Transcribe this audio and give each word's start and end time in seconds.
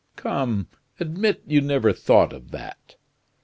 Come, 0.15 0.67
admit 0.99 1.43
you 1.45 1.61
never 1.61 1.93
thought 1.93 2.33
of 2.33 2.49
that." 2.49 2.95